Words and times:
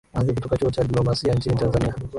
mhadhiri 0.13 0.35
kutoka 0.35 0.57
chuo 0.57 0.71
cha 0.71 0.83
diplomasia 0.83 1.33
nchini 1.33 1.55
tanzania 1.55 1.95